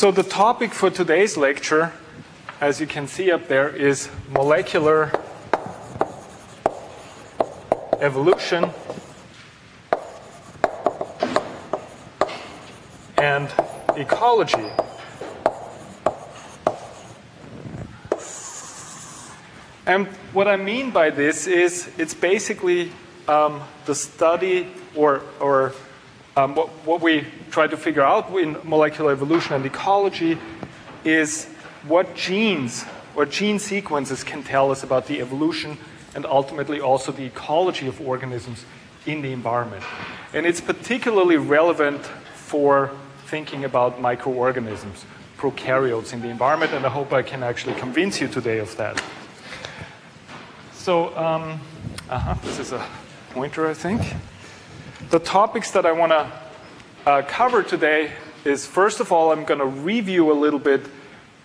[0.00, 1.92] So the topic for today's lecture,
[2.58, 5.12] as you can see up there, is molecular
[8.00, 8.70] evolution
[13.18, 13.52] and
[13.94, 14.70] ecology.
[19.84, 22.90] And what I mean by this is it's basically
[23.28, 25.74] um, the study or, or
[26.40, 30.38] um, what, what we try to figure out in molecular evolution and ecology
[31.04, 31.46] is
[31.86, 35.76] what genes or gene sequences can tell us about the evolution
[36.14, 38.64] and ultimately also the ecology of organisms
[39.06, 39.82] in the environment.
[40.32, 42.90] And it's particularly relevant for
[43.26, 45.04] thinking about microorganisms,
[45.36, 49.02] prokaryotes in the environment, and I hope I can actually convince you today of that.
[50.72, 51.60] So, um,
[52.08, 52.84] uh-huh, this is a
[53.30, 54.02] pointer, I think.
[55.10, 56.30] The topics that I want to
[57.04, 58.12] uh, cover today
[58.44, 60.82] is first of all, I'm going to review a little bit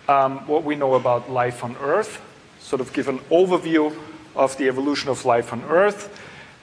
[0.06, 2.22] um, what we know about life on Earth,
[2.60, 3.92] sort of give an overview
[4.36, 6.16] of the evolution of life on Earth.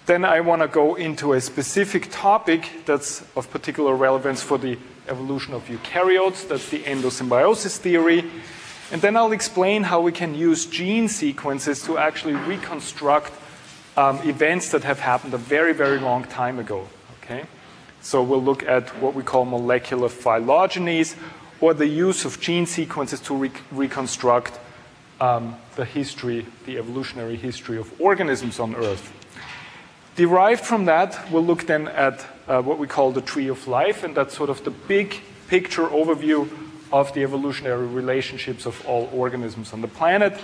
[0.06, 4.78] Then I want to go into a specific topic that's of particular relevance for the
[5.10, 8.32] evolution of eukaryotes, that's the endosymbiosis theory.
[8.94, 13.34] And then I'll explain how we can use gene sequences to actually reconstruct
[13.98, 16.88] um, events that have happened a very, very long time ago.
[17.24, 17.46] Okay?
[18.02, 21.16] So we'll look at what we call molecular phylogenies,
[21.62, 24.60] or the use of gene sequences to re- reconstruct
[25.22, 29.14] um, the history, the evolutionary history of organisms on Earth.
[30.16, 34.04] Derived from that, we'll look then at uh, what we call the tree of life,
[34.04, 36.50] and that's sort of the big picture overview
[36.92, 40.38] of the evolutionary relationships of all organisms on the planet.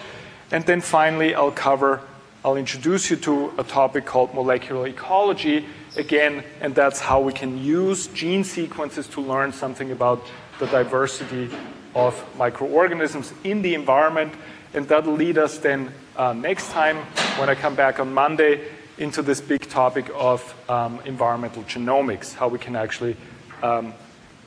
[0.52, 2.02] And then finally, I'll cover,
[2.43, 5.65] I'll introduce you to a topic called molecular ecology,
[5.97, 10.25] again, and that's how we can use gene sequences to learn something about
[10.57, 11.49] the diversity
[11.93, 14.33] of microorganisms in the environment.
[14.73, 16.95] And that'll lead us then uh, next time
[17.37, 22.47] when I come back on Monday into this big topic of um, environmental genomics, how
[22.47, 23.17] we can actually
[23.61, 23.93] um,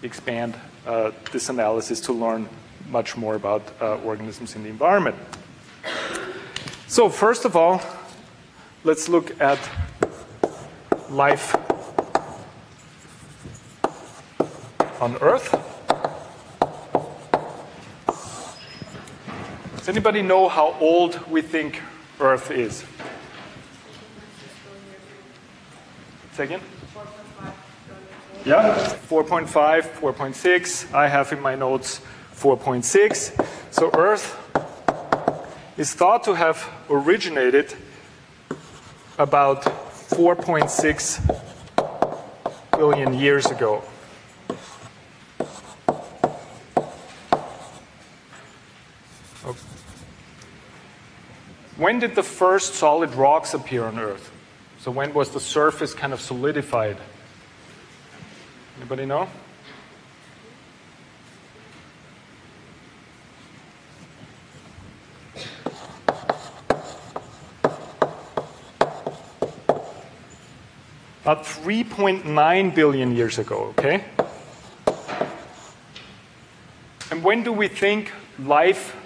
[0.02, 0.56] expand
[0.86, 2.48] uh, this analysis to learn
[2.88, 5.16] much more about uh, organisms in the environment.
[6.92, 7.80] So, first of all,
[8.84, 9.58] let's look at
[11.08, 11.56] life
[15.00, 15.50] on Earth.
[19.78, 21.80] Does anybody know how old we think
[22.20, 22.84] Earth is?
[26.32, 26.62] Second?
[28.44, 28.76] Yeah,
[29.08, 30.92] 4.5, 4.6.
[30.92, 32.02] I have in my notes
[32.34, 33.46] 4.6.
[33.70, 34.38] So Earth
[35.82, 37.74] is thought to have originated
[39.18, 41.42] about 4.6
[42.78, 43.82] billion years ago.
[51.76, 54.30] When did the first solid rocks appear on Earth?
[54.78, 56.96] So when was the surface kind of solidified?
[58.76, 59.26] Anybody know?
[71.22, 74.04] About 3.9 billion years ago, okay?
[77.12, 78.10] And when do we think
[78.40, 78.96] life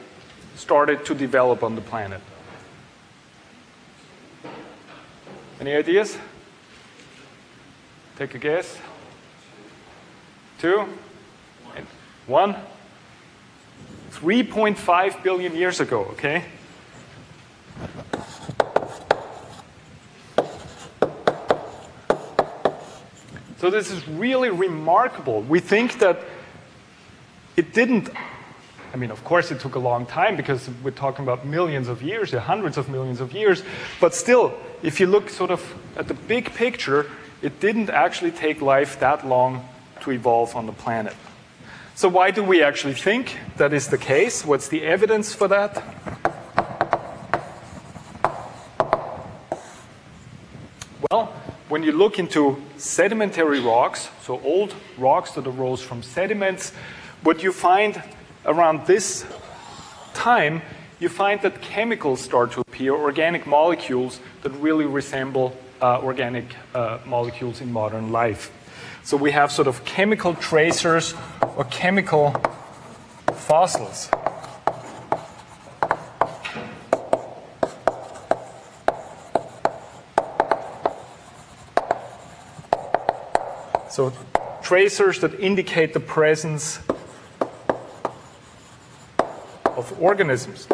[0.54, 2.22] started to develop on the planet?
[5.60, 6.16] Any ideas?
[8.16, 8.78] Take a guess.
[10.58, 10.86] Two?
[12.26, 12.56] One?
[14.12, 16.44] 3.5 billion years ago, okay?
[23.66, 25.42] So this is really remarkable.
[25.42, 26.20] We think that
[27.56, 28.08] it didn't,
[28.94, 32.00] I mean, of course it took a long time because we're talking about millions of
[32.00, 33.64] years, hundreds of millions of years,
[34.00, 37.10] but still, if you look sort of at the big picture,
[37.42, 39.68] it didn't actually take life that long
[40.02, 41.16] to evolve on the planet.
[41.96, 44.44] So, why do we actually think that is the case?
[44.44, 45.82] What's the evidence for that?
[51.10, 51.34] Well,
[51.76, 56.72] when you look into sedimentary rocks, so old rocks that arose from sediments,
[57.22, 58.02] what you find
[58.46, 59.26] around this
[60.14, 60.62] time,
[61.00, 66.98] you find that chemicals start to appear, organic molecules that really resemble uh, organic uh,
[67.04, 68.50] molecules in modern life.
[69.02, 71.12] So we have sort of chemical tracers
[71.58, 72.34] or chemical
[73.34, 74.08] fossils.
[83.96, 84.12] So
[84.62, 86.80] tracers that indicate the presence
[89.64, 90.68] of organisms.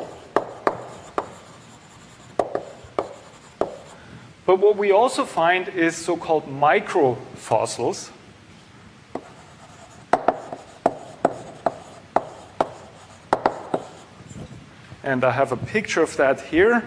[4.45, 8.11] But what we also find is so-called microfossils.
[15.05, 16.81] And I have a picture of that here,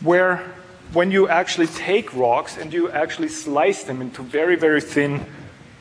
[0.00, 0.55] where
[0.96, 5.26] when you actually take rocks and you actually slice them into very, very thin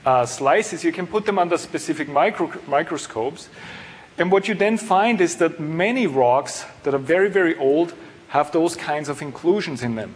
[0.06, 3.48] uh, slices, you can put them under specific micro microscopes.
[4.18, 7.94] And what you then find is that many rocks that are very, very old
[8.28, 10.16] have those kinds of inclusions in them.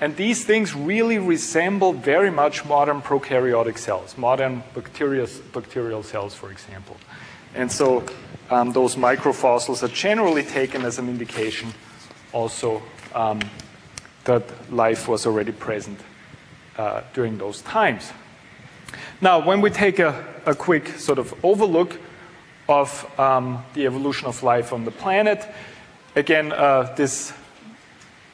[0.00, 6.52] And these things really resemble very much modern prokaryotic cells, modern bacterial, bacterial cells, for
[6.52, 6.96] example.
[7.56, 8.04] And so
[8.48, 11.74] um, those microfossils are generally taken as an indication
[12.32, 12.80] also
[13.12, 13.40] um,
[14.24, 16.00] that life was already present
[16.76, 18.12] uh, during those times.
[19.20, 21.98] Now, when we take a, a quick sort of overlook
[22.68, 25.46] of um, the evolution of life on the planet,
[26.16, 27.32] again, uh, this,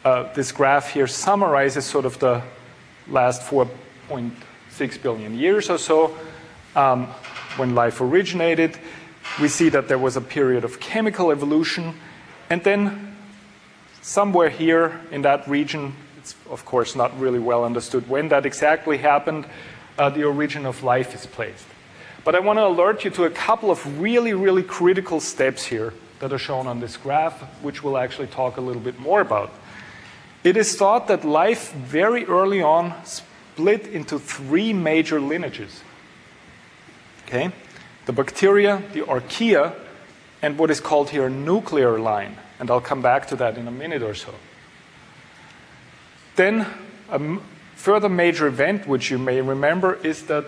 [0.04, 2.42] uh, this graph here summarizes sort of the
[3.08, 6.16] last 4.6 billion years or so
[6.76, 7.06] um,
[7.56, 8.78] when life originated.
[9.40, 11.94] We see that there was a period of chemical evolution,
[12.48, 13.10] and then
[14.02, 18.99] somewhere here in that region, it's of course not really well understood when that exactly
[18.99, 19.47] happened,
[19.99, 21.67] uh, the origin of life is placed.
[22.25, 25.94] But I want to alert you to a couple of really, really critical steps here
[26.20, 29.50] that are shown on this graph, which we'll actually talk a little bit more about.
[30.44, 35.82] It is thought that life very early on split into three major lineages.
[37.26, 37.52] Okay?
[38.06, 39.75] The bacteria, the archaea,
[40.43, 42.37] and what is called here nuclear line.
[42.61, 44.35] And I'll come back to that in a minute or so.
[46.37, 46.67] Then,
[47.11, 47.39] a
[47.75, 50.45] further major event, which you may remember, is that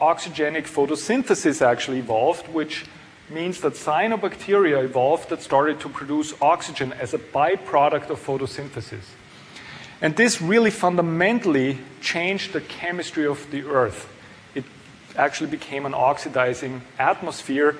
[0.00, 2.84] oxygenic photosynthesis actually evolved, which
[3.30, 9.04] means that cyanobacteria evolved that started to produce oxygen as a byproduct of photosynthesis.
[10.02, 14.08] And this really fundamentally changed the chemistry of the Earth.
[14.54, 14.64] It
[15.16, 17.76] actually became an oxidizing atmosphere.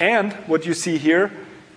[0.00, 1.32] And what you see here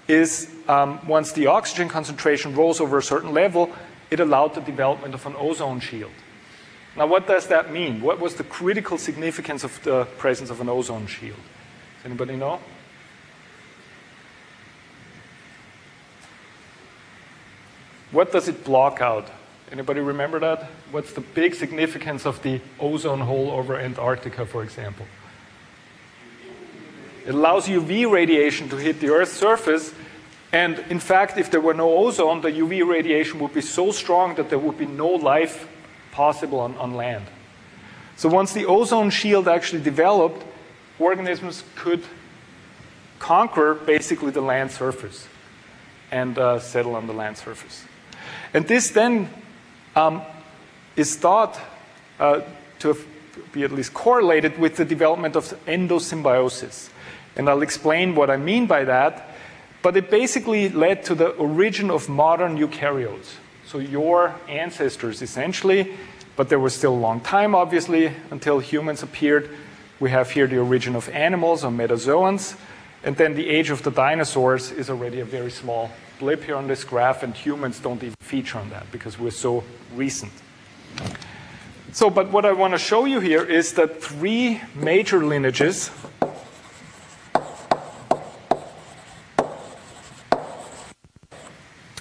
[0.08, 3.72] is um, once the oxygen concentration rose over a certain level,
[4.12, 6.12] it allowed the development of an ozone shield.
[6.96, 8.02] Now, what does that mean?
[8.02, 11.40] What was the critical significance of the presence of an ozone shield?
[11.98, 12.60] Does anybody know?
[18.12, 19.28] What does it block out?
[19.72, 20.70] Anybody remember that?
[20.92, 25.08] What's the big significance of the ozone hole over Antarctica, for example?
[27.26, 29.94] It allows UV radiation to hit the Earth's surface.
[30.52, 34.36] And in fact, if there were no ozone, the UV radiation would be so strong
[34.36, 35.68] that there would be no life
[36.12, 37.26] possible on, on land.
[38.16, 40.44] So once the ozone shield actually developed,
[41.00, 42.04] organisms could
[43.20, 45.28] conquer basically the land surface
[46.12, 47.84] and uh, settle on the land surface.
[48.54, 49.30] And this then
[49.96, 50.24] um,
[50.96, 51.60] is thought
[52.20, 52.42] uh,
[52.80, 52.98] to
[53.52, 56.90] be at least correlated with the development of endosymbiosis.
[57.36, 59.36] And I'll explain what I mean by that.
[59.82, 63.36] But it basically led to the origin of modern eukaryotes.
[63.66, 65.94] So your ancestors, essentially,
[66.36, 69.50] but there was still a long time, obviously, until humans appeared.
[70.00, 72.58] We have here the origin of animals or metazoans.
[73.04, 76.68] And then the age of the dinosaurs is already a very small blip here on
[76.68, 79.64] this graph, and humans don't even feature on that because we're so
[79.96, 80.32] recent.
[81.92, 85.92] So, but what I want to show you here is that three major lineages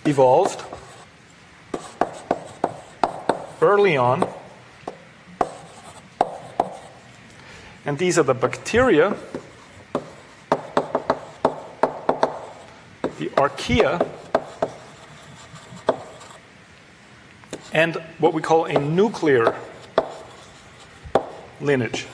[0.09, 0.65] evolved
[3.61, 4.29] early on.
[7.85, 9.17] And these are the bacteria
[13.19, 14.07] the archaea,
[17.73, 19.57] and what we call a nuclear
[21.61, 22.07] lineage.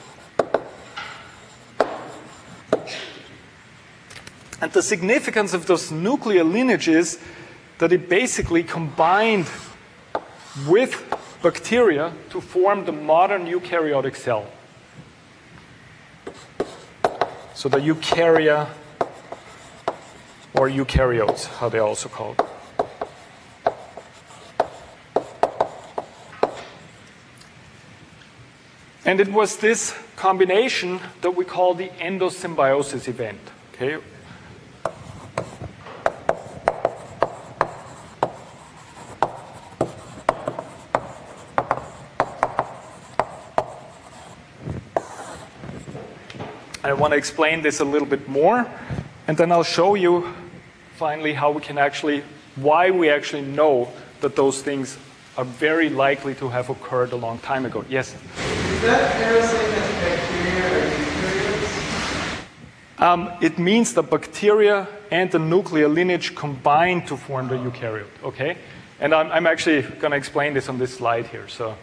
[4.59, 7.19] And the significance of those nuclear lineages
[7.77, 9.49] that it basically combined
[10.67, 11.03] with
[11.41, 14.47] bacteria to form the modern eukaryotic cell.
[17.53, 18.69] So the eukarya
[20.53, 22.41] or eukaryotes, how they're also called.
[29.05, 33.39] And it was this combination that we call the endosymbiosis event.
[33.73, 33.97] Okay?
[46.95, 48.65] Want to explain this a little bit more.
[49.27, 50.33] And then I'll show you
[50.95, 52.23] finally how we can actually,
[52.55, 54.97] why we actually know that those things
[55.37, 57.83] are very likely to have occurred a long time ago.
[57.89, 58.13] Yes?
[58.13, 59.75] Is that bacteria or
[62.97, 68.57] um, it means the bacteria and the nuclear lineage combine to form the eukaryote, okay?
[69.01, 71.47] And I'm, I'm actually going to explain this on this slide here.
[71.49, 71.75] So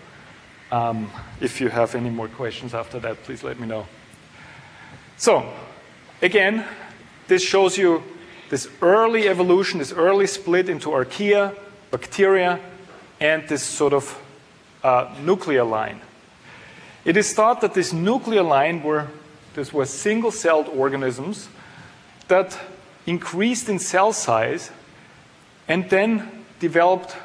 [0.70, 3.86] um, if you have any more questions after that, please let me know.
[5.22, 5.48] So
[6.20, 6.64] again,
[7.28, 8.02] this shows you
[8.50, 11.56] this early evolution, this early split into archaea,
[11.92, 12.58] bacteria,
[13.20, 14.20] and this sort of
[14.82, 16.00] uh, nuclear line.
[17.04, 19.06] It is thought that this nuclear line were
[19.54, 21.48] this were single-celled organisms
[22.26, 22.58] that
[23.06, 24.72] increased in cell size
[25.68, 27.16] and then developed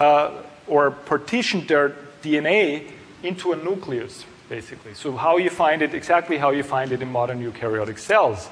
[0.00, 0.30] uh,
[0.66, 2.90] or partitioned their DNA
[3.22, 4.94] into a nucleus, basically.
[4.94, 8.48] So how you find it, exactly how you find it in modern eukaryotic cells.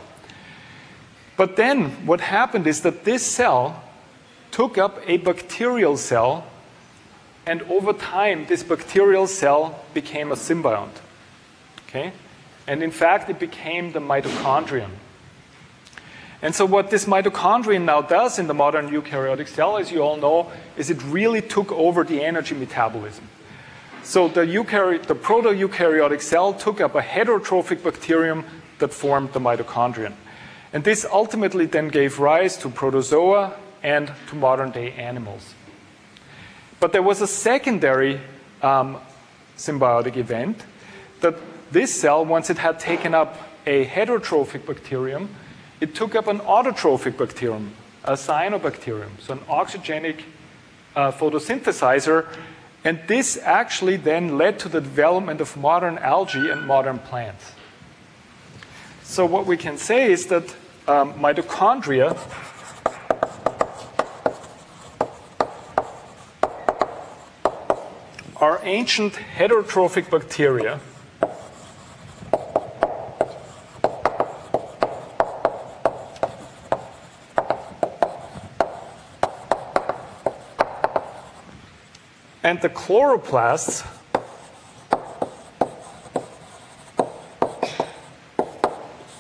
[1.36, 3.82] But then what happened is that this cell
[4.50, 6.46] took up a bacterial cell,
[7.46, 11.00] and over time, this bacterial cell became a symbiont.
[11.88, 12.12] Okay?
[12.66, 14.90] And in fact, it became the mitochondrion.
[16.42, 20.16] And so, what this mitochondrion now does in the modern eukaryotic cell, as you all
[20.16, 23.28] know, is it really took over the energy metabolism.
[24.06, 28.44] So, the, the proto eukaryotic cell took up a heterotrophic bacterium
[28.78, 30.12] that formed the mitochondrion.
[30.72, 35.54] And this ultimately then gave rise to protozoa and to modern day animals.
[36.78, 38.20] But there was a secondary
[38.62, 38.98] um,
[39.58, 40.62] symbiotic event
[41.20, 41.34] that
[41.72, 43.36] this cell, once it had taken up
[43.66, 45.30] a heterotrophic bacterium,
[45.80, 47.72] it took up an autotrophic bacterium,
[48.04, 50.22] a cyanobacterium, so an oxygenic
[50.94, 52.28] uh, photosynthesizer.
[52.86, 57.50] And this actually then led to the development of modern algae and modern plants.
[59.02, 60.54] So, what we can say is that
[60.86, 62.16] um, mitochondria
[68.36, 70.78] are ancient heterotrophic bacteria
[82.46, 83.84] And the chloroplasts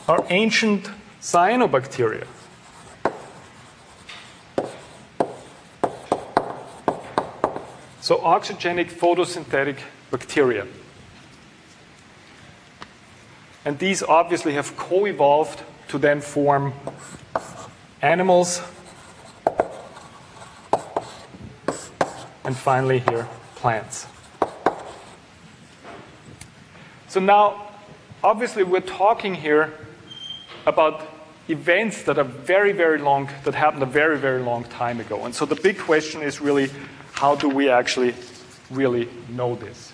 [0.08, 0.88] are ancient
[1.20, 2.24] cyanobacteria.
[8.00, 9.78] So oxygenic photosynthetic
[10.12, 10.68] bacteria.
[13.64, 16.74] And these obviously have co-evolved to then form
[18.00, 18.62] animals
[22.46, 24.06] and finally here, plants.
[27.08, 27.72] So now,
[28.22, 29.72] obviously, we're talking here
[30.64, 31.02] about
[31.48, 35.24] events that are very, very long, that happened a very, very long time ago.
[35.24, 36.70] And so the big question is really,
[37.12, 38.14] how do we actually
[38.70, 39.92] really know this?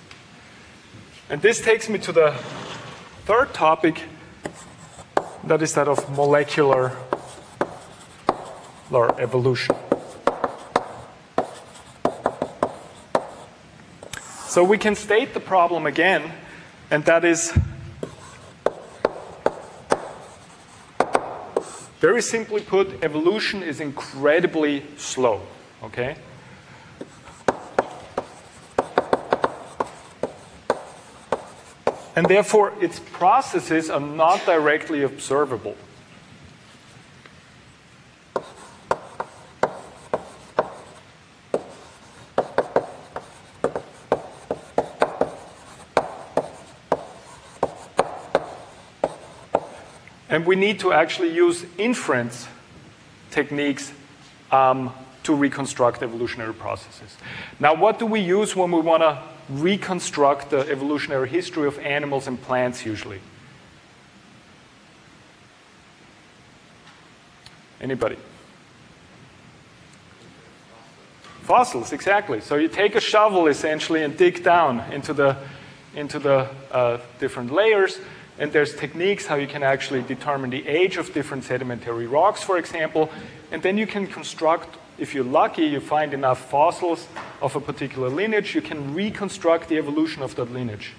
[1.31, 2.33] And this takes me to the
[3.25, 4.03] third topic,
[5.45, 6.97] that is that of molecular
[9.19, 9.75] evolution.
[14.53, 16.31] So we can state the problem again,
[16.91, 17.55] and that is
[22.01, 25.41] very simply put, evolution is incredibly slow.
[25.83, 26.17] Okay?
[32.15, 35.77] And therefore, its processes are not directly observable.
[50.43, 52.49] And we need to actually use inference
[53.31, 53.93] techniques
[54.51, 57.17] um, to reconstruct evolutionary processes.
[57.61, 62.27] Now, what do we use when we want to reconstruct the evolutionary history of animals
[62.27, 63.21] and plants usually?
[67.81, 68.17] Anybody?
[71.43, 72.41] Fossils, exactly.
[72.41, 75.37] So you take a shovel essentially and dig down into the,
[75.95, 78.01] into the uh, different layers
[78.39, 82.59] and there's techniques how you can actually determine the age of different sedimentary rocks, for
[82.59, 83.11] example.
[83.51, 87.07] And then you can construct, if you're lucky, you find enough fossils
[87.41, 90.93] of a particular lineage, you can reconstruct the evolution of that lineage.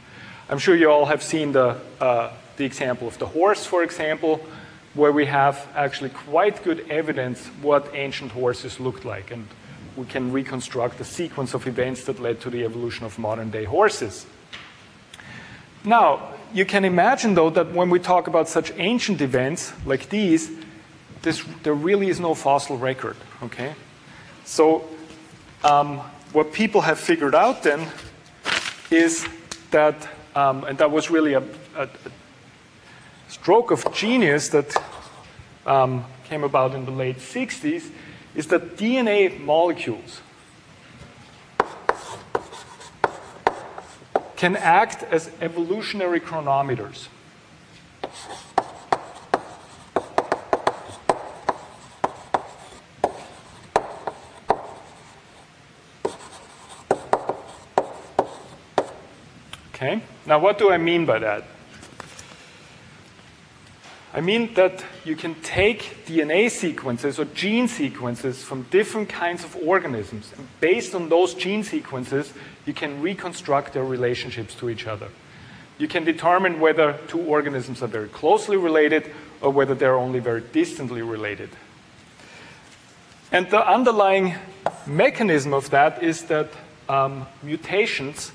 [0.49, 4.45] I'm sure you all have seen the, uh, the example of the horse, for example,
[4.93, 9.31] where we have actually quite good evidence what ancient horses looked like.
[9.31, 9.47] And
[9.95, 13.63] we can reconstruct the sequence of events that led to the evolution of modern day
[13.63, 14.25] horses.
[15.83, 20.51] Now, you can imagine, though, that when we talk about such ancient events like these,
[21.23, 23.15] this, there really is no fossil record.
[23.41, 23.73] Okay,
[24.45, 24.87] so
[25.63, 25.97] um,
[26.31, 27.87] what people have figured out then
[28.91, 29.27] is
[29.71, 31.43] that, um, and that was really a,
[31.75, 31.89] a,
[33.27, 34.75] stroke of genius that
[35.65, 37.89] um, came about in the late 60s,
[38.35, 40.21] is that DNA molecules
[44.43, 47.07] can act as evolutionary chronometers.
[59.69, 60.01] Okay?
[60.25, 61.45] Now, what do I mean by that?
[64.13, 69.55] I mean that you can take DNA sequences or gene sequences from different kinds of
[69.55, 72.31] organisms, and based on those gene sequences,
[72.67, 75.09] you can reconstruct their relationships to each other.
[75.79, 79.09] You can determine whether two organisms are very closely related
[79.41, 81.49] or whether they're only very distantly related.
[83.31, 84.35] And the underlying
[84.85, 86.49] mechanism of that is that
[86.87, 88.31] um, mutations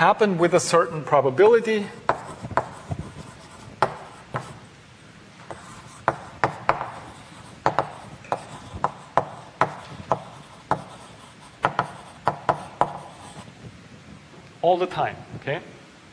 [0.00, 1.86] happen with a certain probability.
[14.62, 15.60] All the time, okay?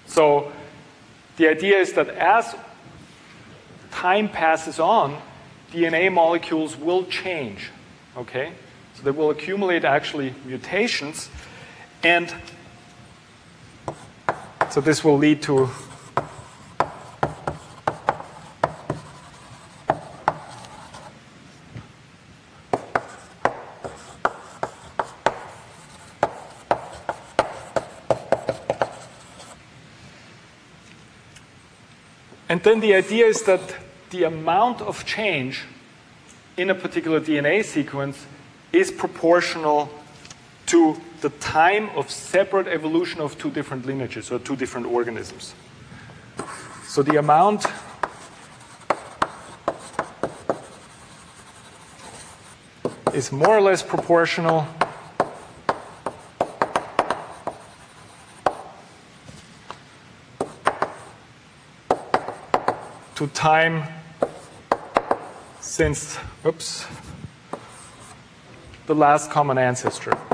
[0.06, 0.52] So
[1.38, 2.58] the idea is that as
[3.92, 5.18] time passes on,
[5.72, 7.70] DNA molecules will change,
[8.18, 8.52] okay?
[8.96, 11.30] So they will accumulate actually mutations.
[12.04, 12.34] And
[14.70, 15.70] so this will lead to
[32.50, 33.76] And then the idea is that
[34.10, 35.66] the amount of change
[36.56, 38.26] in a particular DNA sequence
[38.72, 39.90] is proportional
[40.68, 45.56] to the time of separate evolution of two different lineages or two different organisms.
[46.86, 47.66] So the amount
[53.14, 54.68] is more or less proportional
[63.16, 63.84] to time
[65.60, 66.86] since, oops,
[68.86, 70.27] the last common ancestor.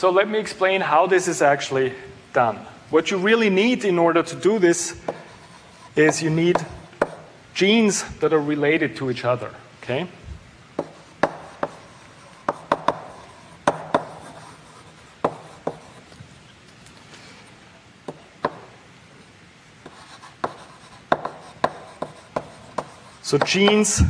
[0.00, 1.92] So let me explain how this is actually
[2.32, 2.56] done.
[2.88, 4.98] What you really need in order to do this
[5.94, 6.56] is you need
[7.52, 10.08] genes that are related to each other, okay?
[23.20, 24.00] So genes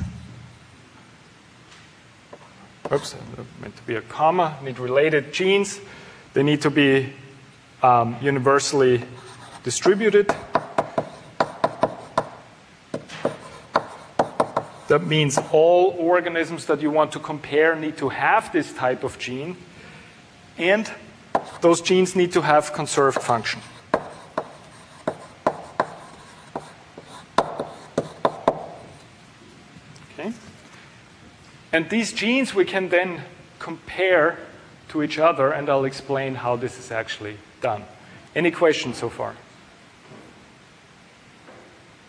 [2.92, 3.16] oops,
[3.76, 5.80] to be a comma, need related genes.
[6.34, 7.12] They need to be
[7.82, 9.02] um, universally
[9.64, 10.34] distributed.
[14.88, 19.18] That means all organisms that you want to compare need to have this type of
[19.18, 19.56] gene,
[20.58, 20.90] and
[21.60, 23.60] those genes need to have conserved function.
[31.72, 33.22] And these genes we can then
[33.60, 34.38] compare
[34.88, 37.84] to each other, and I'll explain how this is actually done.
[38.34, 39.36] Any questions so far?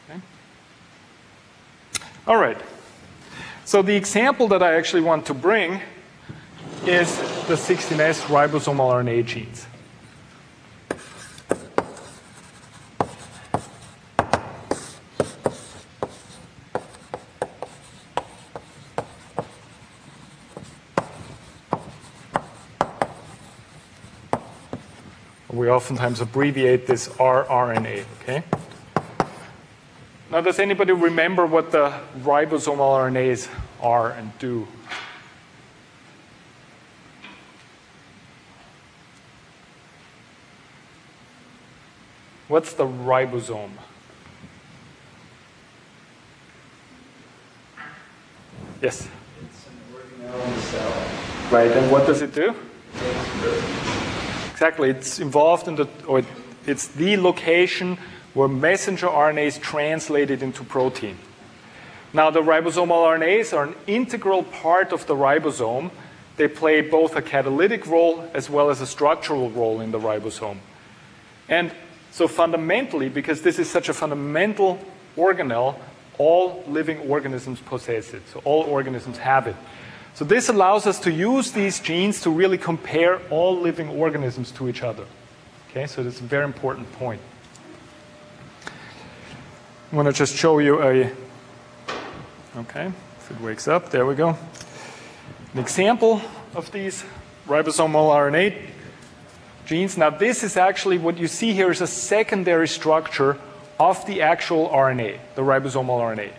[0.09, 0.19] Okay.
[2.25, 2.57] All right.
[3.65, 5.81] So the example that I actually want to bring
[6.85, 7.15] is
[7.47, 9.67] the 16S ribosomal RNA genes.
[25.61, 28.43] We oftentimes abbreviate this rRNA, okay?
[30.29, 33.49] Now, does anybody remember what the ribosomal RNAs
[33.81, 34.67] are and do?
[42.47, 43.71] What's the ribosome?
[48.83, 49.07] Yes?
[49.41, 51.51] It's an organelle in the cell.
[51.51, 52.53] Right, and what does it do?
[54.61, 56.21] Exactly, it's involved in the, or
[56.67, 57.97] it's the location
[58.35, 61.17] where messenger RNA is translated into protein.
[62.13, 65.89] Now, the ribosomal RNAs are an integral part of the ribosome.
[66.37, 70.57] They play both a catalytic role as well as a structural role in the ribosome.
[71.49, 71.71] And
[72.11, 74.79] so, fundamentally, because this is such a fundamental
[75.17, 75.79] organelle,
[76.19, 78.21] all living organisms possess it.
[78.31, 79.55] So, all organisms have it.
[80.13, 84.67] So, this allows us to use these genes to really compare all living organisms to
[84.69, 85.05] each other.
[85.69, 87.21] Okay, so that's a very important point.
[89.91, 91.11] I want to just show you a
[92.57, 94.37] Okay, if it wakes up, there we go.
[95.53, 96.21] An example
[96.53, 97.05] of these
[97.47, 98.67] ribosomal RNA
[99.65, 99.97] genes.
[99.97, 103.37] Now, this is actually what you see here is a secondary structure
[103.79, 106.33] of the actual RNA, the ribosomal RNA.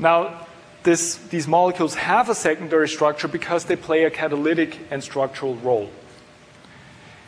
[0.00, 0.41] Now,
[0.82, 5.90] this, these molecules have a secondary structure because they play a catalytic and structural role.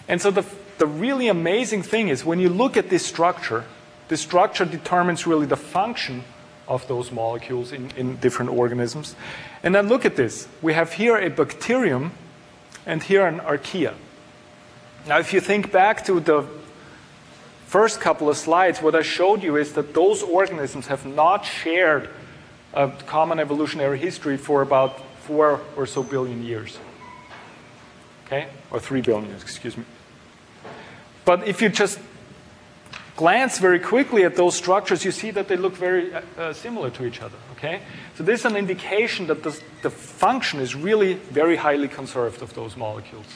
[0.09, 0.45] And so, the,
[0.79, 3.64] the really amazing thing is when you look at this structure,
[4.09, 6.25] the structure determines really the function
[6.67, 9.14] of those molecules in, in different organisms.
[9.62, 10.49] And then look at this.
[10.62, 12.12] We have here a bacterium
[12.87, 13.95] and here an archaea.
[15.07, 16.47] Now, if you think back to the
[17.67, 22.09] first couple of slides, what I showed you is that those organisms have not shared
[22.75, 26.79] a common evolutionary history for about four or so billion years.
[28.27, 28.49] Okay?
[28.71, 29.85] Or three billion excuse me.
[31.25, 31.99] But if you just
[33.17, 36.91] glance very quickly at those structures, you see that they look very uh, uh, similar
[36.91, 37.37] to each other.
[37.57, 37.81] Okay?
[38.17, 42.55] So this is an indication that the, the function is really very highly conserved of
[42.55, 43.27] those molecules.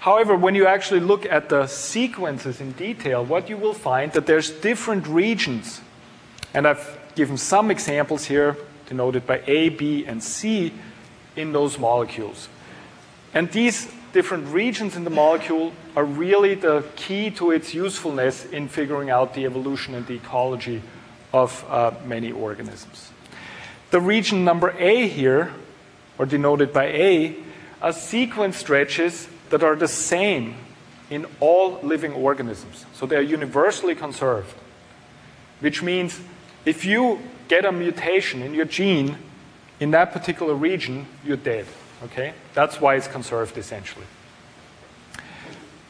[0.00, 4.24] However, when you actually look at the sequences in detail, what you will find that
[4.26, 5.82] there's different regions.
[6.54, 10.72] And I've given some examples here denoted by A, B, and C
[11.36, 12.48] in those molecules.
[13.32, 18.68] And these different regions in the molecule are really the key to its usefulness in
[18.68, 20.82] figuring out the evolution and the ecology
[21.32, 23.12] of uh, many organisms.
[23.90, 25.52] The region number A here,
[26.18, 27.36] or denoted by A,
[27.80, 30.54] are sequence stretches that are the same
[31.08, 32.86] in all living organisms.
[32.94, 34.54] So they are universally conserved,
[35.60, 36.20] which means
[36.64, 39.16] if you get a mutation in your gene
[39.80, 41.66] in that particular region, you're dead.
[42.04, 42.34] Okay?
[42.54, 44.06] That's why it's conserved essentially.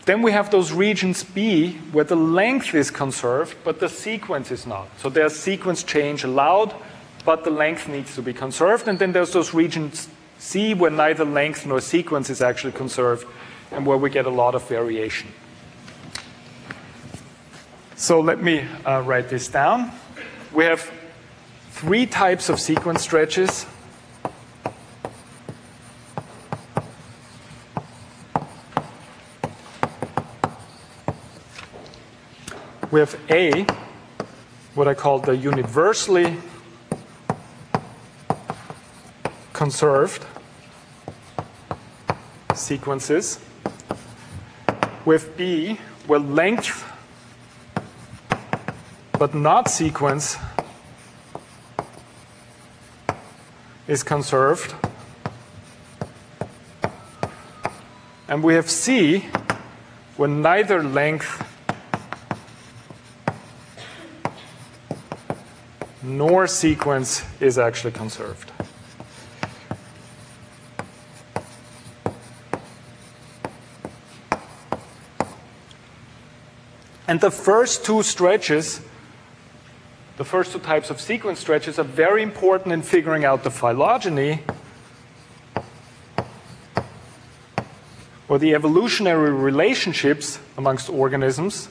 [0.06, 4.66] Then we have those regions B where the length is conserved, but the sequence is
[4.66, 4.88] not.
[4.98, 6.74] So there's sequence change allowed,
[7.24, 8.88] but the length needs to be conserved.
[8.88, 13.26] And then there's those regions C where neither length nor sequence is actually conserved
[13.70, 15.28] and where we get a lot of variation.
[17.94, 19.92] So let me uh, write this down.
[20.52, 20.90] We have
[21.70, 23.66] three types of sequence stretches
[32.90, 33.66] we have A,
[34.74, 36.36] what I call the universally
[39.52, 40.24] conserved
[42.54, 43.38] sequences.
[45.04, 46.89] With B, where length
[49.20, 50.38] but not sequence
[53.86, 54.74] is conserved.
[58.28, 59.26] And we have C,
[60.16, 61.46] where neither length
[66.02, 68.50] nor sequence is actually conserved.
[77.06, 78.80] And the first two stretches,
[80.20, 84.42] the first two types of sequence stretches, are very important in figuring out the phylogeny
[88.28, 91.70] or the evolutionary relationships amongst organisms.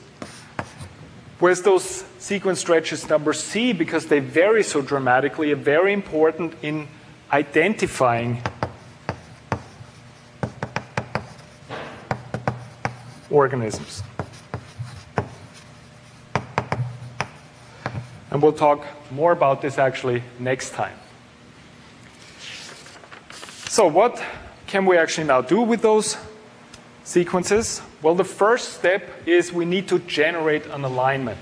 [1.38, 6.88] Whereas those sequence stretches number C, because they vary so dramatically, are very important in
[7.32, 8.42] identifying
[13.30, 14.02] organisms.
[18.40, 20.96] And we'll talk more about this actually next time.
[23.68, 24.24] So, what
[24.66, 26.16] can we actually now do with those
[27.04, 27.82] sequences?
[28.00, 31.36] Well, the first step is we need to generate an alignment.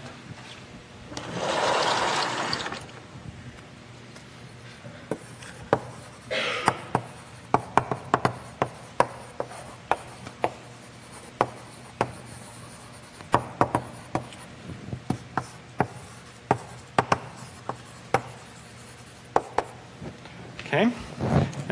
[20.66, 20.92] Okay?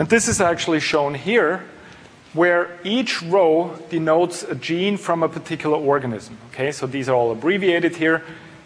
[0.07, 1.65] And this is actually shown here,
[2.33, 6.39] where each row denotes a gene from a particular organism.
[6.53, 8.23] Okay, so these are all abbreviated here.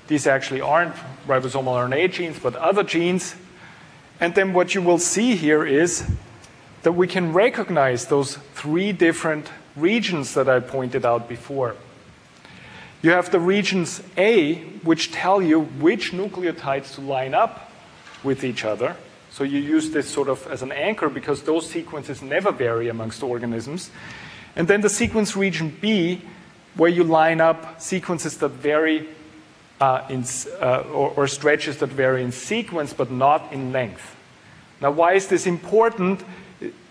[0.06, 0.94] these actually aren't
[1.26, 3.36] ribosomal RNA genes, but other genes.
[4.20, 6.04] And then what you will see here is
[6.82, 11.74] that we can recognize those three different regions that I pointed out before.
[13.00, 17.72] You have the regions A, which tell you which nucleotides to line up
[18.22, 18.94] with each other.
[19.30, 23.22] So you use this sort of as an anchor because those sequences never vary amongst
[23.22, 23.90] organisms.
[24.56, 26.22] And then the sequence region B,
[26.74, 29.08] where you line up sequences that vary
[29.80, 30.24] uh, in,
[30.60, 34.16] uh, or, or stretches that vary in sequence but not in length.
[34.80, 36.24] Now, why is this important?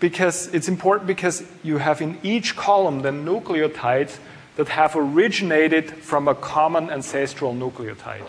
[0.00, 4.18] Because it's important because you have in each column the nucleotides
[4.56, 8.26] that have originated from a common ancestral nucleotide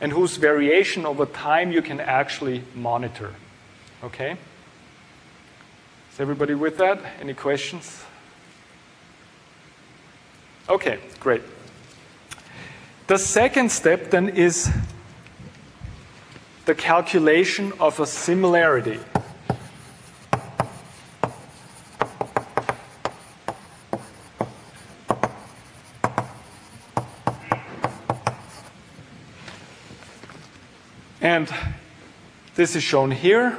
[0.00, 3.34] and whose variation over time you can actually monitor.
[4.02, 4.36] Okay?
[6.12, 7.00] Is everybody with that?
[7.20, 8.04] Any questions?
[10.68, 11.42] Okay, great.
[13.08, 14.70] The second step then is
[16.64, 19.00] the calculation of a similarity.
[31.20, 31.52] And
[32.54, 33.58] this is shown here.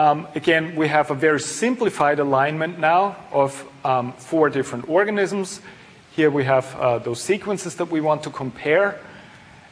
[0.00, 5.60] Um, again, we have a very simplified alignment now of um, four different organisms.
[6.12, 8.98] Here we have uh, those sequences that we want to compare.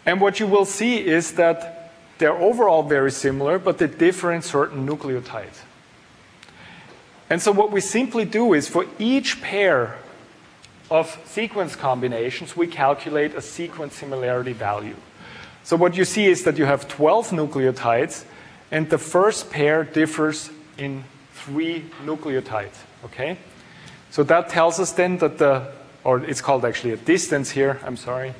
[0.05, 4.43] And what you will see is that they're overall very similar, but they differ in
[4.43, 5.63] certain nucleotides.
[7.31, 9.97] And so what we simply do is for each pair
[10.91, 14.97] of sequence combinations, we calculate a sequence similarity value.
[15.65, 18.27] So what you see is that you have 12 nucleotides,
[18.71, 22.77] and the first pair differs in three nucleotides.
[23.05, 23.39] Okay?
[24.11, 25.73] So that tells us then that the,
[26.05, 28.35] or it's called actually a distance here, I'm sorry.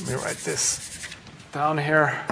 [0.00, 1.08] Let me write this
[1.52, 2.24] down here.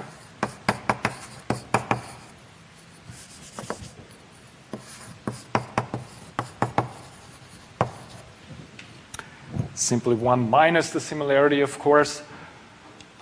[9.75, 12.23] Simply 1 minus the similarity, of course.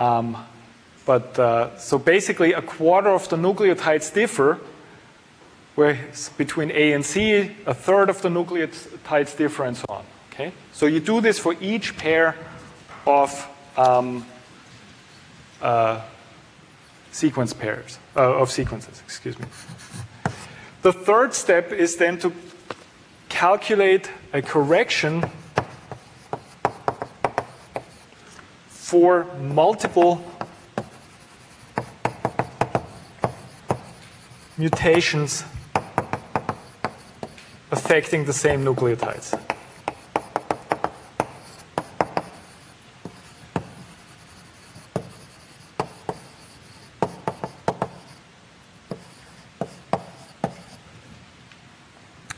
[0.01, 0.37] Um,
[1.07, 4.59] but uh, so basically, a quarter of the nucleotides differ,
[5.77, 5.99] where
[6.37, 10.05] between A and C, a third of the nucleotides differ, and so on.
[10.33, 12.37] Okay, so you do this for each pair
[13.07, 14.27] of um,
[15.63, 16.01] uh,
[17.13, 19.01] sequence pairs uh, of sequences.
[19.07, 19.47] Excuse me.
[20.83, 22.33] The third step is then to
[23.29, 25.31] calculate a correction
[28.69, 30.25] for multiple
[34.59, 35.45] mutations
[37.71, 39.39] affecting the same nucleotides.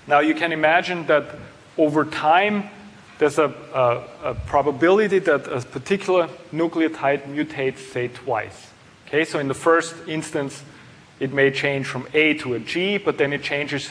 [0.09, 1.37] Now you can imagine that
[1.77, 2.71] over time
[3.19, 8.71] there's a, a, a, probability that a particular nucleotide mutates, say, twice.
[9.07, 10.63] Okay, so in the first instance,
[11.21, 13.91] it may change from A to a G, but then it changes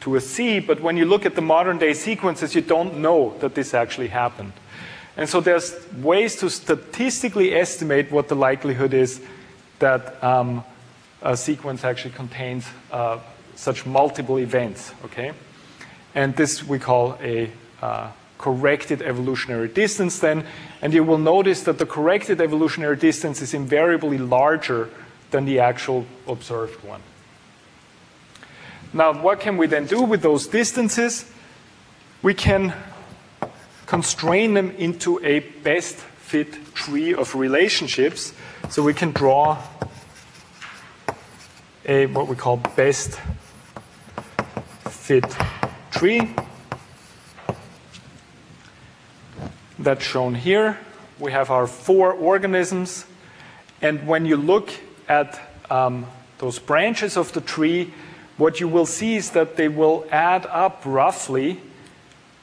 [0.00, 0.60] to a C.
[0.60, 4.08] But when you look at the modern day sequences, you don't know that this actually
[4.08, 4.52] happened.
[5.16, 9.20] And so there's ways to statistically estimate what the likelihood is
[9.78, 10.64] that um,
[11.22, 13.18] a sequence actually contains uh,
[13.54, 14.92] such multiple events.
[15.04, 15.32] Okay,
[16.14, 20.44] and this we call a uh, corrected evolutionary distance then,
[20.82, 24.90] and you will notice that the corrected evolutionary distance is invariably larger
[25.30, 27.00] than the actual observed one.
[28.92, 31.30] Now, what can we then do with those distances?
[32.22, 32.72] We can
[33.86, 38.32] constrain them into a best fit tree of relationships.
[38.70, 39.58] So we can draw
[41.86, 43.20] a what we call best
[44.88, 45.24] fit
[45.90, 46.34] tree.
[49.84, 50.78] that's shown here.
[51.18, 53.04] We have our four organisms.
[53.82, 54.70] And when you look
[55.08, 55.40] at
[55.70, 56.06] um,
[56.38, 57.92] those branches of the tree,
[58.36, 61.60] what you will see is that they will add up roughly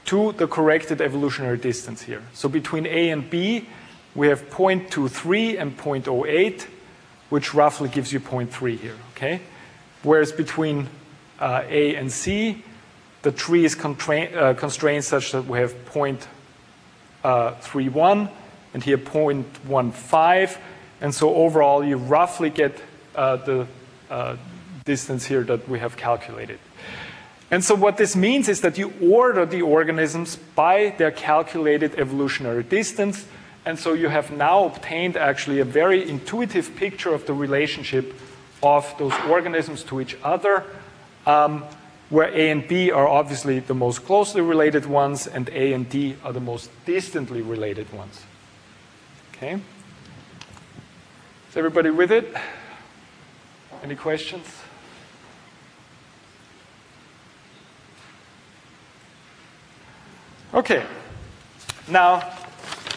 [0.05, 2.23] to the corrected evolutionary distance here.
[2.33, 3.67] So between A and B,
[4.15, 6.67] we have 0.23 and 0.08,
[7.29, 8.97] which roughly gives you 0.3 here.
[9.15, 9.41] Okay?
[10.03, 10.89] Whereas between
[11.39, 12.63] uh, A and C,
[13.21, 16.25] the tree is uh, constrained such that we have 0.3
[17.23, 18.31] uh, 3.1
[18.73, 20.57] and here 0.15.
[21.01, 22.79] And so overall, you roughly get
[23.15, 23.67] uh, the
[24.09, 24.37] uh,
[24.85, 26.59] distance here that we have calculated.
[27.49, 32.63] And so what this means is that you order the organisms by their calculated evolutionary
[32.63, 33.25] distance,
[33.65, 38.13] And so you have now obtained actually a very intuitive picture of the relationship
[38.63, 40.63] of those organisms to each other,
[41.27, 41.63] um,
[42.09, 46.15] where A and B are obviously the most closely related ones, and A and D
[46.23, 48.21] are the most distantly related ones.
[49.35, 49.61] Okay?
[51.51, 52.33] Is everybody with it?
[53.83, 54.47] Any questions?
[60.53, 60.85] Okay.
[61.89, 62.25] Now,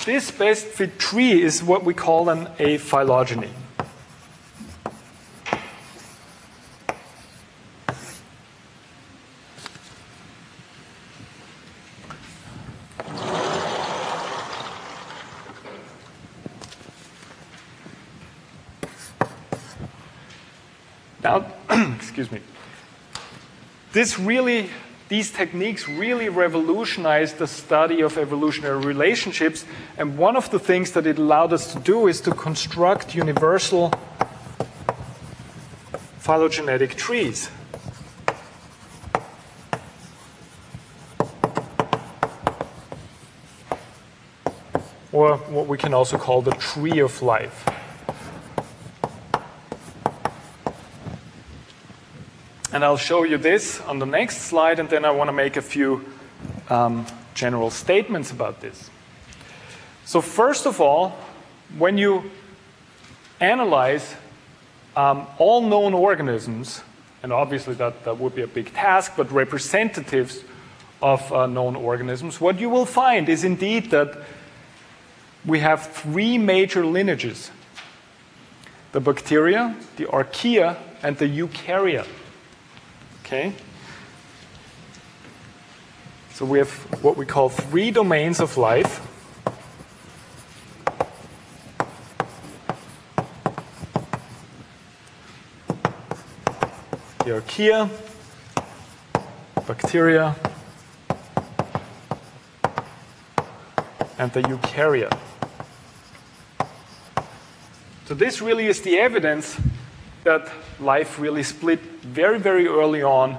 [0.05, 2.79] this best fit tree is what we call an a
[21.24, 21.46] Now,
[21.96, 22.40] excuse me.
[23.92, 24.68] This really
[25.08, 29.64] these techniques really revolutionized the study of evolutionary relationships.
[29.96, 33.92] And one of the things that it allowed us to do is to construct universal
[36.18, 37.50] phylogenetic trees.
[45.12, 47.73] Or what we can also call the tree of life.
[52.74, 55.56] And I'll show you this on the next slide, and then I want to make
[55.56, 56.04] a few
[56.68, 58.90] um, general statements about this.
[60.04, 61.16] So, first of all,
[61.78, 62.32] when you
[63.38, 64.16] analyze
[64.96, 66.82] um, all known organisms,
[67.22, 70.42] and obviously that, that would be a big task, but representatives
[71.00, 74.18] of uh, known organisms, what you will find is indeed that
[75.46, 77.52] we have three major lineages
[78.90, 82.04] the bacteria, the archaea, and the eukarya.
[83.24, 83.54] Okay?
[86.34, 86.70] So we have
[87.02, 89.00] what we call three domains of life.
[97.24, 97.88] The archaea,
[99.66, 100.37] bacteria,
[104.18, 105.18] and the eukarya.
[108.04, 109.58] So this really is the evidence
[110.24, 113.38] that life really split very, very early on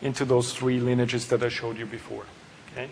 [0.00, 2.24] into those three lineages that I showed you before.
[2.72, 2.88] Okay?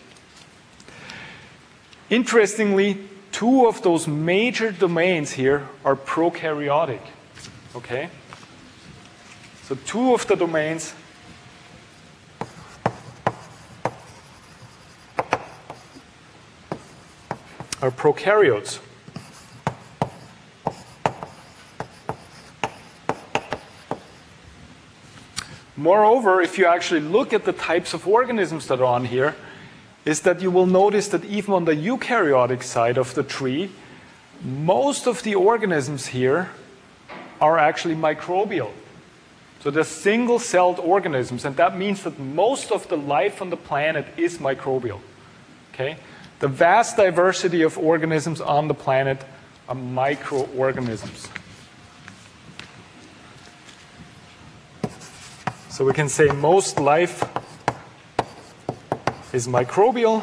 [2.11, 7.01] Interestingly, two of those major domains here are prokaryotic.
[7.77, 8.09] Okay?
[9.65, 10.95] So two of the domains
[17.81, 18.79] are prokaryotes.
[25.85, 29.37] Moreover, if you actually look at the types of organisms that are on here,
[30.07, 33.71] is that you will notice that even on the eukaryotic side of the tree,
[34.43, 36.49] most of the organisms here
[37.39, 38.71] are actually microbial.
[39.61, 43.59] So they're single celled organisms, and that means that most of the life on the
[43.59, 45.01] planet is microbial.
[45.75, 45.99] Okay?
[46.39, 49.23] The vast diversity of organisms on the planet
[49.69, 51.29] are microorganisms.
[55.75, 57.25] So we can say most life
[59.33, 60.23] is microbial.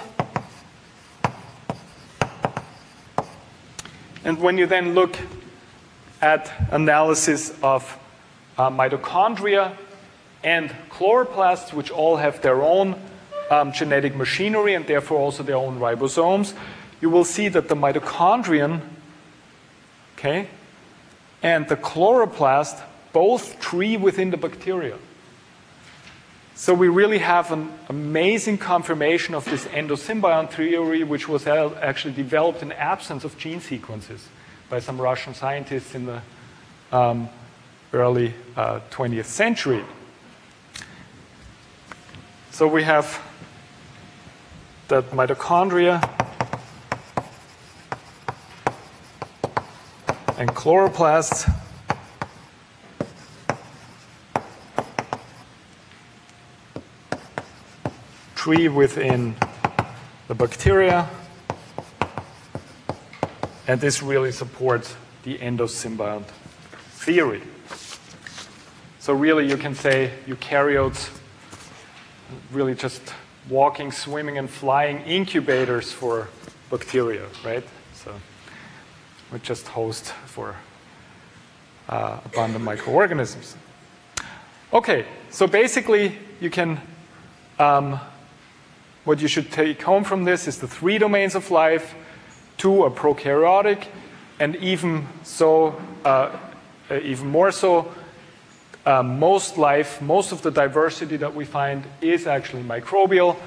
[4.24, 5.18] And when you then look
[6.22, 8.00] at analysis of
[8.58, 9.76] uh, mitochondria
[10.42, 12.96] and chloroplasts, which all have their own
[13.50, 16.54] um, genetic machinery and therefore also their own ribosomes,
[17.02, 18.80] you will see that the mitochondrion,
[20.18, 20.48] okay,
[21.44, 24.98] and the chloroplast both tree within the bacteria.
[26.62, 32.62] So we really have an amazing confirmation of this endosymbiont theory, which was actually developed
[32.62, 34.28] in absence of gene sequences
[34.70, 36.22] by some Russian scientists in the
[36.92, 37.30] um,
[37.94, 39.84] early uh, 20th century.
[42.52, 43.20] So we have
[44.90, 46.00] that mitochondria
[50.38, 51.61] and chloroplasts
[58.52, 59.36] within
[60.28, 61.10] the bacteria.
[63.68, 66.26] And this really supports the endosymbiont
[66.90, 67.42] theory.
[69.00, 71.10] So really you can say eukaryotes
[72.52, 73.02] really just
[73.50, 76.28] walking, swimming, and flying incubators for
[76.70, 77.64] bacteria, right?
[77.94, 78.14] So
[79.32, 80.56] we just host for
[81.88, 83.56] uh, abundant microorganisms.
[84.74, 86.80] Okay, so basically you can
[87.60, 88.00] um,
[89.04, 91.96] what you should take home from this is the three domains of life,
[92.58, 93.88] two are prokaryotic,
[94.40, 96.38] and even so, uh,
[96.90, 97.92] uh, even more so,
[98.86, 103.38] uh, most life, most of the diversity that we find is actually microbial.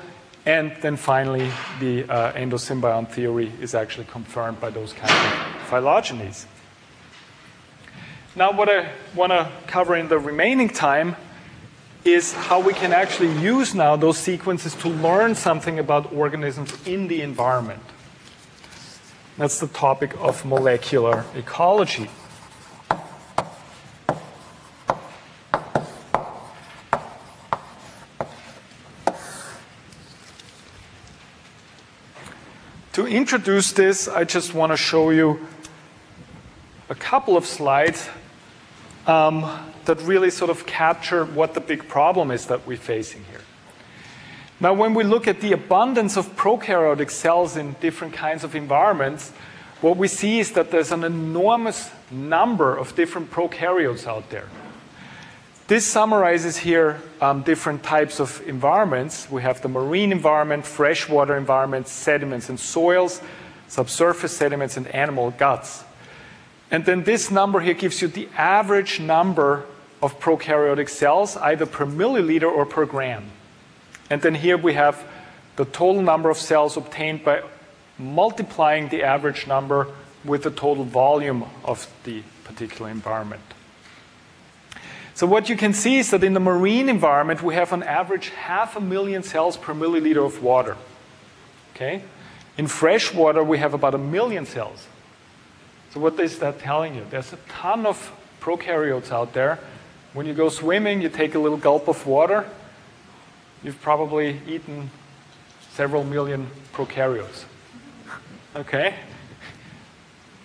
[0.47, 1.51] And then finally,
[1.81, 6.47] the uh, endosymbiont theory is actually confirmed by those kinds of phylogenies.
[8.37, 11.17] Now, what I want to cover in the remaining time
[12.05, 17.09] is how we can actually use now those sequences to learn something about organisms in
[17.09, 17.83] the environment.
[19.39, 22.11] That's the topic of molecular ecology.
[32.93, 35.45] To introduce this, I just want to show you
[36.89, 38.09] a couple of slides
[39.07, 39.45] um,
[39.85, 43.41] that really sort of capture what the big problem is that we're facing here.
[44.61, 49.31] Now, when we look at the abundance of prokaryotic cells in different kinds of environments,
[49.81, 54.49] what we see is that there's an enormous number of different prokaryotes out there.
[55.67, 59.31] This summarizes here um, different types of environments.
[59.31, 63.21] We have the marine environment, freshwater environments, sediments and soils,
[63.69, 65.85] subsurface sediments, and animal guts.
[66.71, 69.65] And then this number here gives you the average number
[70.03, 73.31] of prokaryotic cells, either per milliliter or per gram.
[74.11, 75.05] And then here we have
[75.57, 77.43] the total number of cells obtained by
[77.99, 79.89] multiplying the average number
[80.25, 83.43] with the total volume of the particular environment.
[85.15, 88.31] So what you can see is that in the marine environment, we have on average
[88.31, 90.77] half a million cells per milliliter of water.
[91.75, 92.03] Okay?
[92.59, 94.89] In fresh water, we have about a million cells.
[95.95, 97.07] So what is that telling you?
[97.09, 99.61] There's a ton of prokaryotes out there.
[100.13, 102.45] When you go swimming, you take a little gulp of water,
[103.63, 104.91] you've probably eaten
[105.71, 107.45] several million prokaryotes.
[108.57, 108.95] Okay?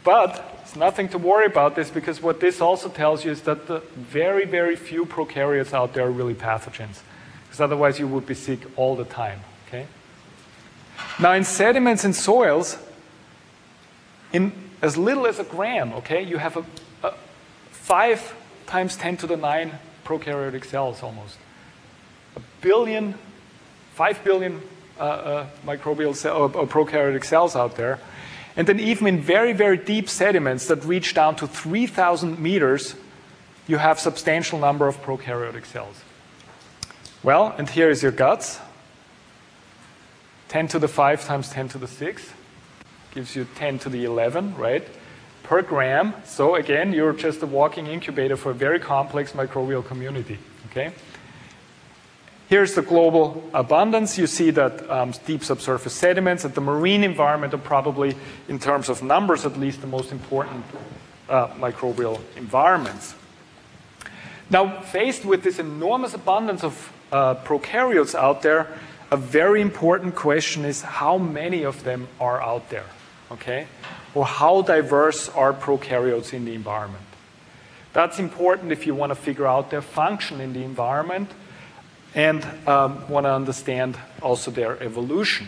[0.03, 3.67] But it's nothing to worry about this because what this also tells you is that
[3.67, 7.01] the very, very few prokaryotes out there are really pathogens.
[7.43, 9.41] Because otherwise you would be sick all the time.
[9.67, 9.85] Okay?
[11.19, 12.79] Now in sediments and soils,
[14.33, 16.65] in as little as a gram, okay, you have a,
[17.03, 17.13] a
[17.71, 19.71] 5 times 10 to the 9
[20.05, 21.37] prokaryotic cells almost.
[22.35, 23.15] A billion,
[23.95, 24.61] 5 billion
[24.99, 27.99] uh, uh, microbial cell, or, or prokaryotic cells out there.
[28.55, 32.95] And then even in very, very deep sediments that reach down to 3,000 meters,
[33.67, 36.01] you have substantial number of prokaryotic cells.
[37.21, 38.59] Well, and here is your guts.
[40.47, 42.33] 10 to the 5 times 10 to the 6
[43.13, 44.87] gives you 10 to the 11, right?
[45.43, 46.13] Per gram.
[46.25, 50.37] So again, you're just a walking incubator for a very complex microbial community,
[50.67, 50.93] okay?
[52.49, 54.17] Here's the global abundance.
[54.17, 58.15] You see that um, deep subsurface sediments and the marine environment are probably,
[58.47, 60.65] in terms of numbers at least, the most important
[61.29, 63.13] uh, microbial environments.
[64.49, 68.67] Now, faced with this enormous abundance of uh, prokaryotes out there,
[69.11, 72.85] a very important question is how many of them are out there?
[73.31, 73.67] Okay?
[74.15, 77.03] Or how diverse are prokaryotes in the environment?
[77.93, 81.31] That's important if you want to figure out their function in the environment
[82.15, 85.47] and um, want to understand also their evolution.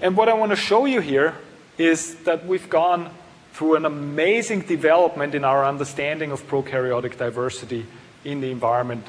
[0.00, 1.34] And what I want to show you here
[1.78, 3.10] is that we've gone
[3.52, 7.86] through an amazing development in our understanding of prokaryotic diversity
[8.24, 9.06] in the environment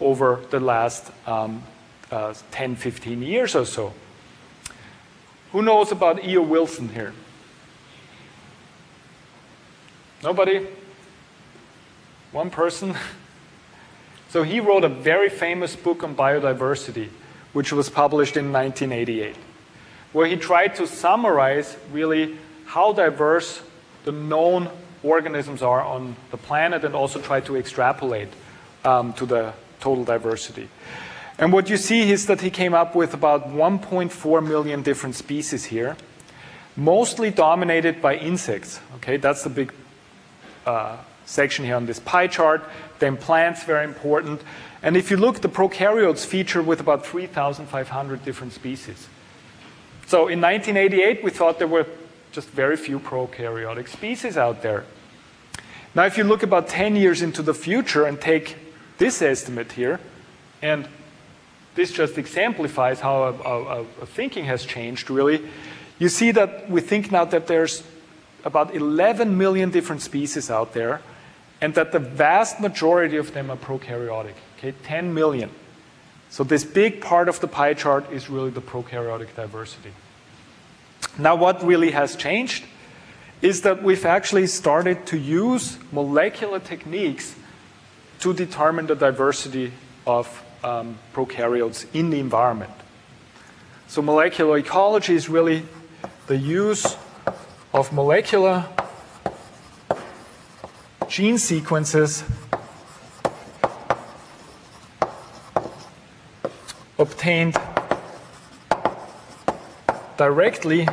[0.00, 1.62] over the last um,
[2.10, 3.92] uh, 10, 15 years or so.
[5.52, 6.42] Who knows about E.O.
[6.42, 7.12] Wilson here?
[10.22, 10.66] Nobody?
[12.32, 12.94] One person?
[14.32, 17.10] So he wrote a very famous book on biodiversity,
[17.52, 19.36] which was published in 1988,
[20.14, 23.60] where he tried to summarize really how diverse
[24.04, 24.70] the known
[25.02, 28.28] organisms are on the planet and also try to extrapolate
[28.86, 30.70] um, to the total diversity.
[31.38, 35.64] And what you see is that he came up with about 1.4 million different species
[35.64, 35.96] here,
[36.76, 38.80] mostly dominated by insects.
[38.96, 39.72] Okay, that's the big
[40.66, 42.62] uh, section here on this pie chart.
[42.98, 44.42] Then plants, very important.
[44.82, 49.08] And if you look, the prokaryotes feature with about 3,500 different species.
[50.06, 51.86] So in 1988, we thought there were
[52.32, 54.84] just very few prokaryotic species out there.
[55.94, 58.56] Now, if you look about 10 years into the future and take
[58.98, 60.00] this estimate here,
[60.62, 60.88] and
[61.74, 65.48] this just exemplifies how a thinking has changed, really,
[65.98, 67.82] you see that we think now that there's
[68.44, 71.00] about 11 million different species out there,
[71.60, 74.34] and that the vast majority of them are prokaryotic.
[74.58, 75.48] Okay, 10 million.
[76.28, 79.92] So this big part of the pie chart is really the prokaryotic diversity.
[81.18, 82.64] Now, what really has changed
[83.42, 87.34] is that we've actually started to use molecular techniques
[88.20, 89.72] to determine the diversity
[90.06, 92.72] of um, prokaryotes in the environment.
[93.88, 95.66] So, molecular ecology is really
[96.26, 96.96] the use
[97.74, 98.66] of molecular
[101.08, 102.24] gene sequences
[106.98, 107.56] obtained
[110.16, 110.88] directly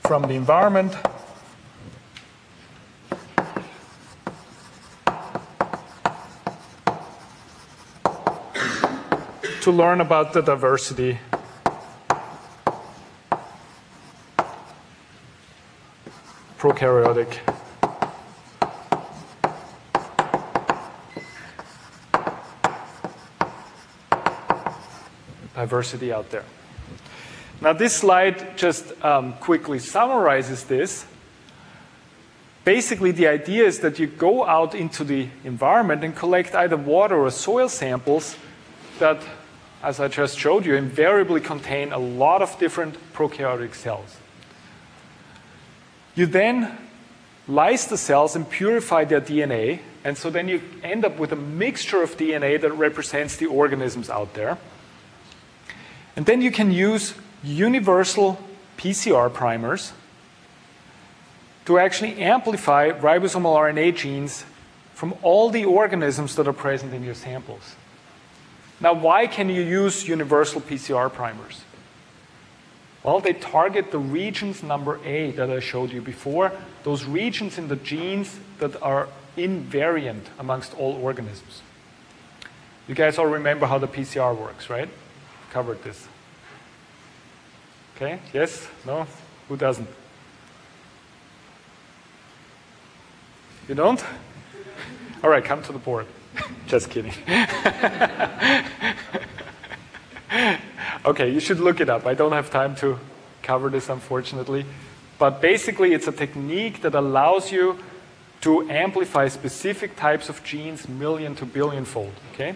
[0.00, 0.94] from the environment
[9.66, 11.18] to learn about the diversity
[16.56, 17.36] prokaryotic
[25.56, 26.44] diversity out there.
[27.60, 31.06] Now, this slide just um, quickly summarizes this.
[32.64, 37.16] Basically, the idea is that you go out into the environment and collect either water
[37.16, 38.36] or soil samples
[39.00, 39.20] that,
[39.82, 44.16] as I just showed you, invariably contain a lot of different prokaryotic cells.
[46.14, 46.76] You then
[47.46, 51.36] lyse the cells and purify their DNA, and so then you end up with a
[51.36, 54.58] mixture of DNA that represents the organisms out there.
[56.16, 57.14] And then you can use
[57.44, 58.38] universal
[58.78, 59.92] PCR primers
[61.66, 64.44] to actually amplify ribosomal RNA genes
[64.94, 67.76] from all the organisms that are present in your samples.
[68.80, 71.62] Now, why can you use universal PCR primers?
[73.02, 76.52] Well, they target the regions number A that I showed you before,
[76.82, 81.62] those regions in the genes that are invariant amongst all organisms.
[82.88, 84.88] You guys all remember how the PCR works, right?
[85.56, 86.06] covered this.
[87.94, 88.68] Okay, yes?
[88.84, 89.06] No?
[89.48, 89.88] Who doesn't?
[93.66, 94.04] You don't?
[95.24, 96.06] All right, come to the board.
[96.66, 97.12] Just kidding.
[101.04, 102.06] okay, you should look it up.
[102.06, 102.98] I don't have time to
[103.42, 104.66] cover this, unfortunately.
[105.18, 107.78] But basically, it's a technique that allows you
[108.42, 112.12] to amplify specific types of genes million to billion fold.
[112.34, 112.54] Okay?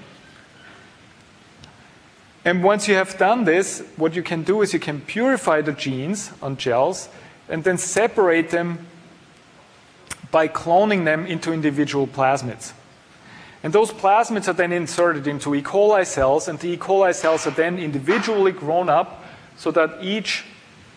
[2.44, 5.72] And once you have done this, what you can do is you can purify the
[5.72, 7.08] genes on gels
[7.48, 8.86] and then separate them
[10.30, 12.72] by cloning them into individual plasmids.
[13.62, 15.62] And those plasmids are then inserted into E.
[15.62, 16.76] coli cells, and the E.
[16.76, 19.22] coli cells are then individually grown up
[19.56, 20.44] so that each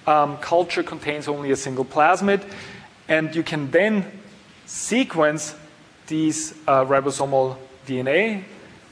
[0.08, 2.42] um, culture contains only a single plasmid.
[3.10, 4.06] And you can then
[4.66, 5.56] sequence
[6.08, 8.44] these uh, ribosomal DNA,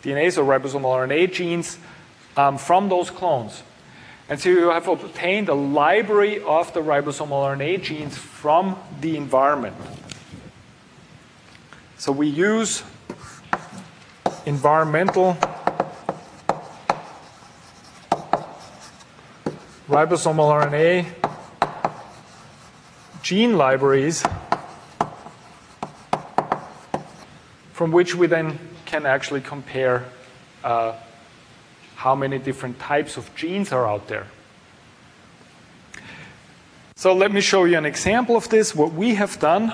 [0.03, 1.77] DNAs or ribosomal RNA genes
[2.35, 3.63] um, from those clones.
[4.27, 9.75] And so you have obtained a library of the ribosomal RNA genes from the environment.
[11.97, 12.83] So we use
[14.45, 15.37] environmental
[19.87, 21.05] ribosomal RNA
[23.21, 24.23] gene libraries
[27.73, 30.05] from which we then can actually compare
[30.63, 30.93] uh,
[31.95, 34.27] how many different types of genes are out there.
[36.95, 38.75] So let me show you an example of this.
[38.75, 39.73] What we have done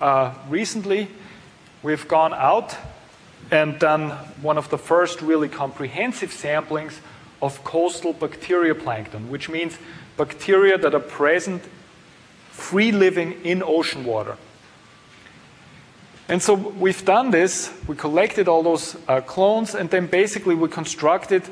[0.00, 1.08] uh, recently,
[1.82, 2.76] we've gone out
[3.50, 4.10] and done
[4.42, 6.98] one of the first really comprehensive samplings
[7.42, 9.78] of coastal bacterioplankton, which means
[10.16, 11.62] bacteria that are present
[12.50, 14.36] free living in ocean water.
[16.28, 20.68] And so we've done this, we collected all those uh, clones, and then basically we
[20.68, 21.42] constructed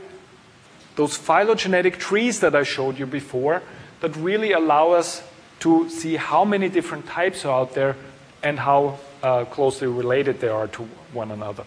[0.97, 3.63] those phylogenetic trees that I showed you before
[4.01, 5.23] that really allow us
[5.61, 7.97] to see how many different types are out there
[8.43, 10.83] and how uh, closely related they are to
[11.13, 11.65] one another.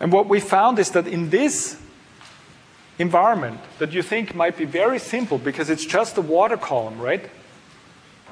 [0.00, 1.80] And what we found is that in this
[2.98, 7.30] environment that you think might be very simple because it's just a water column, right?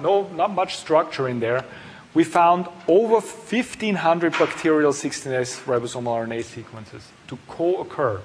[0.00, 1.64] No, not much structure in there.
[2.14, 8.20] We found over 1,500 bacterial 16S ribosomal RNA sequences to co-occur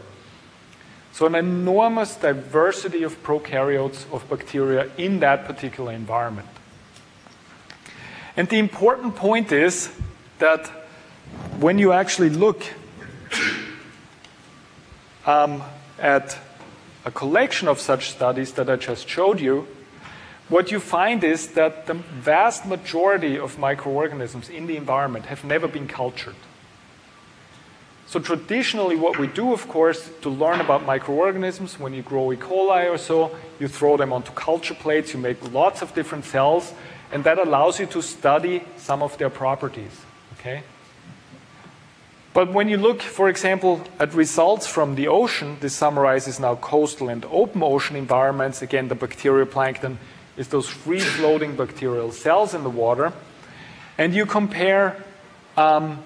[1.11, 6.47] so an enormous diversity of prokaryotes of bacteria in that particular environment.
[8.37, 9.91] And the important point is
[10.37, 10.67] that
[11.59, 12.63] when you actually look
[15.25, 15.63] um,
[15.99, 16.37] at
[17.05, 19.67] a collection of such studies that I just showed you,
[20.49, 25.67] what you find is that the vast majority of microorganisms in the environment have never
[25.67, 26.35] been cultured.
[28.07, 32.35] So traditionally what we do, of course, to learn about microorganisms, when you grow E.
[32.35, 36.73] coli or so, you throw them onto culture plates, you make lots of different cells,
[37.11, 40.01] and that allows you to study some of their properties.
[40.39, 40.63] Okay?
[42.33, 47.09] But when you look, for example, at results from the ocean, this summarizes now coastal
[47.09, 48.61] and open ocean environments.
[48.61, 49.97] Again, the bacterial plankton
[50.37, 53.13] is those free floating bacterial cells in the water.
[53.97, 55.03] And you compare
[55.57, 56.03] um,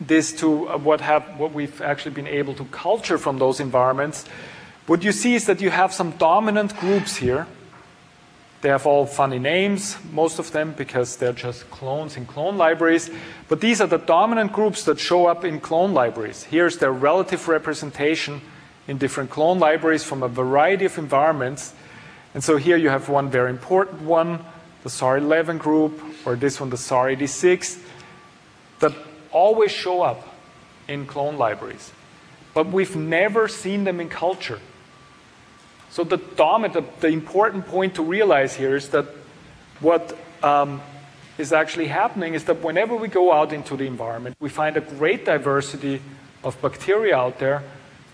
[0.00, 4.26] this to uh, what, have, what we've actually been able to culture from those environments,
[4.86, 7.46] what you see is that you have some dominant groups here.
[8.62, 13.10] They have all funny names, most of them, because they're just clones in clone libraries.
[13.48, 16.44] But these are the dominant groups that show up in clone libraries.
[16.44, 18.40] Here's their relative representation
[18.86, 21.74] in different clone libraries from a variety of environments.
[22.34, 24.44] And so here you have one very important one,
[24.84, 27.82] the SAR11 group, or this one, the SAR86,
[28.78, 28.92] that
[29.32, 30.28] always show up
[30.88, 31.92] in clone libraries,
[32.54, 34.60] but we've never seen them in culture.
[35.92, 39.04] So the dominant, the, important point to realize here is that
[39.80, 40.80] what um,
[41.36, 44.80] is actually happening is that whenever we go out into the environment, we find a
[44.80, 46.00] great diversity
[46.42, 47.62] of bacteria out there,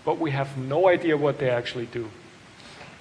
[0.03, 2.09] but we have no idea what they actually do.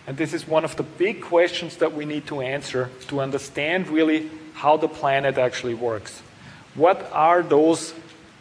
[0.07, 3.89] And this is one of the big questions that we need to answer to understand
[3.89, 6.23] really how the planet actually works.
[6.77, 7.95] What are those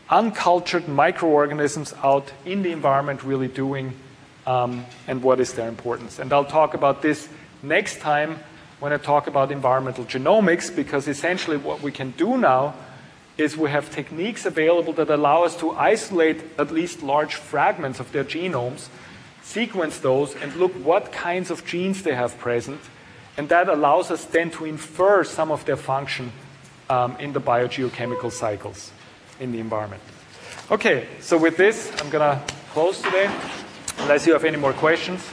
[0.07, 3.93] uncultured microorganisms out in the environment really doing
[4.47, 6.17] um, and what is their importance.
[6.17, 7.29] And I'll talk about this
[7.61, 8.39] next time
[8.79, 12.73] when I talk about environmental genomics because essentially what we can do now
[13.37, 18.11] is we have techniques available that allow us to isolate at least large fragments of
[18.11, 18.87] their genomes,
[19.43, 22.79] sequence those, and look what kinds of genes they have present.
[23.37, 26.31] And that allows us then to infer some of their function
[26.89, 28.91] um, in the biogeochemical cycles
[29.39, 30.01] in the environment.
[30.71, 33.29] Okay, so with this, I'm going to close today,
[33.99, 35.23] unless you have any more questions.